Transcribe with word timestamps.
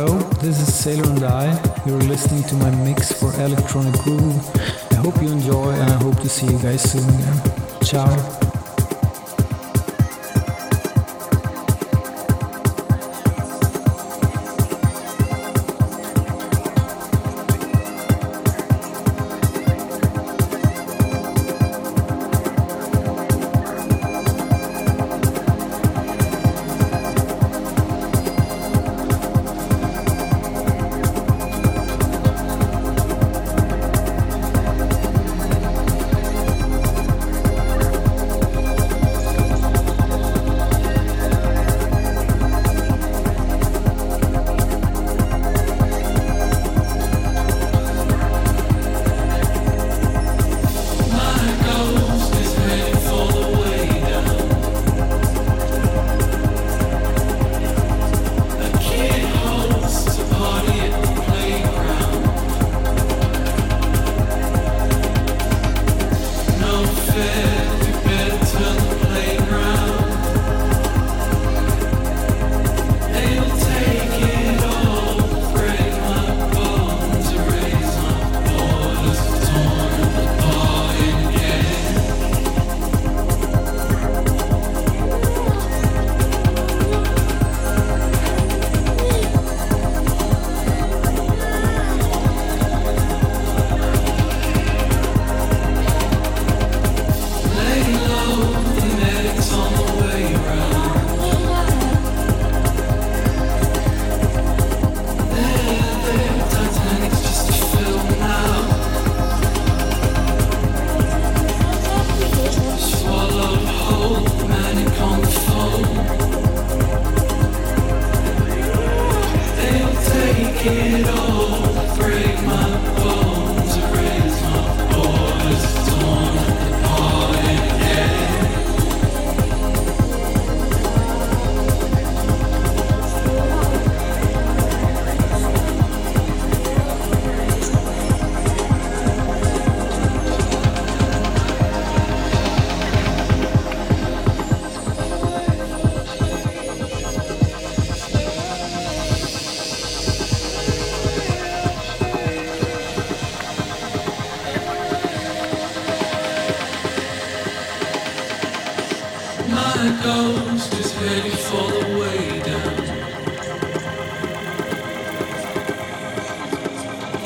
Hello, 0.00 0.16
this 0.40 0.60
is 0.60 0.72
Sailor 0.72 1.10
and 1.10 1.24
I. 1.24 1.82
You're 1.84 1.98
listening 1.98 2.44
to 2.44 2.54
my 2.54 2.70
mix 2.84 3.10
for 3.10 3.34
Electronic 3.42 3.94
Groove. 3.94 4.48
I 4.92 4.94
hope 4.94 5.20
you 5.20 5.28
enjoy 5.28 5.72
and 5.72 5.90
I 5.90 5.96
hope 6.04 6.20
to 6.20 6.28
see 6.28 6.46
you 6.46 6.58
guys 6.60 6.88
soon 6.88 7.02
again. 7.02 7.42
Ciao. 7.82 8.47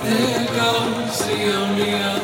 There 0.04 0.47
goes 0.47 1.19
the 1.26 1.54
only 1.54 1.94
other. 1.94 2.22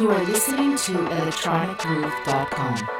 You 0.00 0.10
are 0.12 0.24
listening 0.24 0.76
to 0.76 0.92
electronicgroove.com. 0.92 2.99